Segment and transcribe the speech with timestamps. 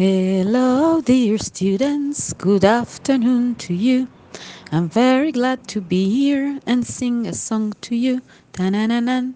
[0.00, 2.32] Hello, dear students.
[2.32, 4.08] Good afternoon to you.
[4.72, 8.22] I'm very glad to be here and sing a song to you.
[8.54, 9.34] Ta-na-na-nan,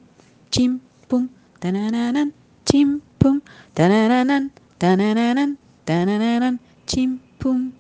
[0.50, 1.29] chim pum,
[1.61, 2.32] ta-na-na-nan,
[2.64, 3.42] chim pum,
[3.74, 4.45] ta-na-na-nan,
[4.80, 5.51] ta-na-na-nan,
[5.85, 7.72] ta-na-na-nan, chim pum.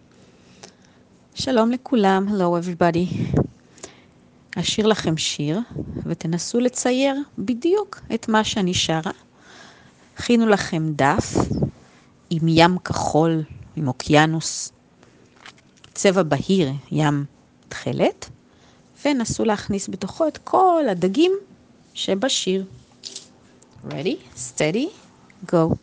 [1.34, 3.38] שלום לכולם, hello everybody.
[4.56, 5.60] אשיר לכם שיר
[6.06, 9.12] ותנסו לצייר בדיוק את מה שאני שרה.
[10.18, 11.34] הכינו לכם דף
[12.42, 13.42] עם ים כחול,
[13.76, 14.72] עם אוקיינוס,
[15.94, 17.24] צבע בהיר, ים
[17.68, 18.30] תכלת,
[19.04, 21.32] ונסו להכניס בתוכו את כל הדגים
[21.94, 22.64] שבשיר.
[23.88, 24.86] Ready, steady,
[25.46, 25.78] go.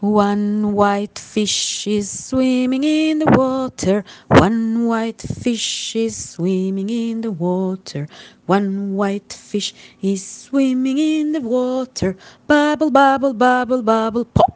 [0.00, 4.02] One white fish is swimming in the water.
[4.28, 8.08] One white fish is swimming in the water.
[8.46, 12.16] One white fish is swimming in the water.
[12.46, 14.49] Bubble, bubble, bubble, bubble, pop.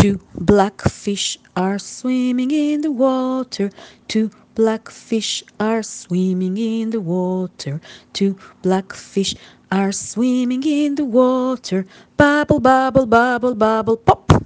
[0.00, 3.70] Two black fish are swimming in the water.
[4.08, 7.82] Two black fish are swimming in the water.
[8.14, 9.34] Two black fish
[9.70, 11.84] are swimming in the water.
[12.16, 14.42] Bubble, bubble, bubble, bubble, pop.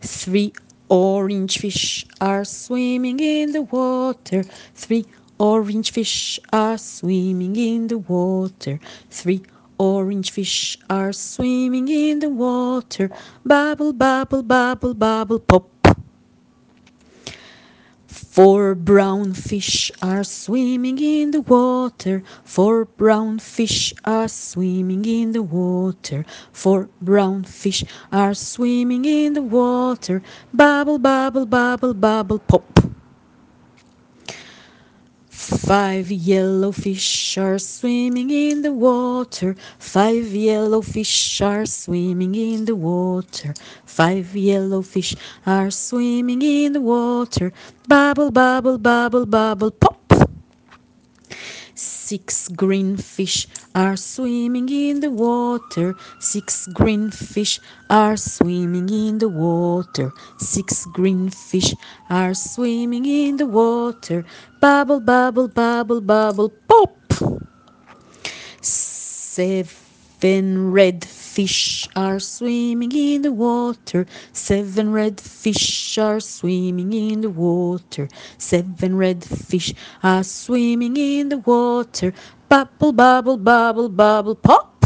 [0.00, 0.52] Three
[0.88, 4.44] orange fish are swimming in the water.
[4.76, 5.04] Three
[5.40, 8.78] orange fish are swimming in the water.
[9.10, 9.42] Three
[9.78, 13.10] orange fish are swimming in the water.
[13.44, 15.68] Bubble, bubble, bubble, bubble, pop.
[18.06, 22.22] Four brown fish are swimming in the water.
[22.44, 26.24] Four brown fish are swimming in the water.
[26.50, 30.22] Four brown fish are swimming in the water.
[30.54, 32.91] Bubble, bubble, bubble, bubble, pop.
[35.62, 39.54] Five yellow fish are swimming in the water.
[39.78, 43.54] Five yellow fish are swimming in the water.
[43.86, 45.14] Five yellow fish
[45.46, 47.52] are swimming in the water.
[47.86, 50.01] Bubble, bubble, bubble, bubble, pop.
[52.12, 55.94] Six green fish are swimming in the water.
[56.20, 57.58] Six green fish
[57.88, 60.12] are swimming in the water.
[60.36, 61.72] Six green fish
[62.10, 64.26] are swimming in the water.
[64.60, 66.92] Bubble, bubble, bubble, bubble, pop.
[68.60, 69.70] Seven
[70.70, 74.04] red fish are swimming in the water.
[74.34, 78.06] Seven red fish are swimming in the water.
[78.36, 79.72] Seven red fish
[80.02, 82.12] are swimming in the water.
[82.50, 84.84] Bubble, bubble, bubble, bubble, pop.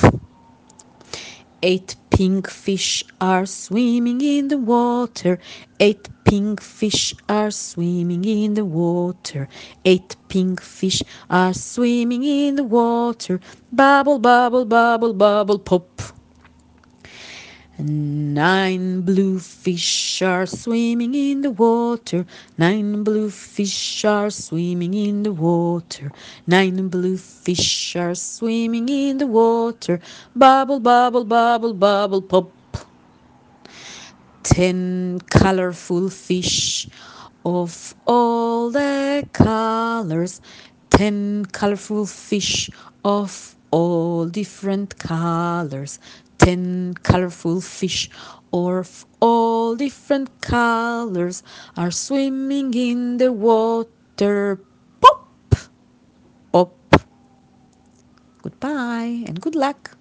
[1.63, 5.41] Eight pink fish are swimming in the water.
[5.81, 9.49] Eight pink fish are swimming in the water.
[9.85, 13.41] Eight pink fish are swimming in the water.
[13.73, 16.16] Bubble, bubble, bubble, bubble, pop.
[17.79, 22.25] Nine blue fish are swimming in the water.
[22.57, 26.11] Nine blue fish are swimming in the water.
[26.47, 30.01] Nine blue fish are swimming in the water.
[30.35, 32.51] Bubble, bubble, bubble, bubble, pop.
[34.43, 36.89] Ten colorful fish
[37.45, 40.41] of all the colors.
[40.89, 42.71] Ten colorful fish
[43.05, 45.99] of all different colors
[46.47, 48.09] ten colorful fish
[48.53, 51.43] of all different colors
[51.77, 54.63] are swimming in the water.
[55.03, 55.27] Pop!
[56.53, 56.79] Pop!
[58.43, 59.96] Goodbye and good luck.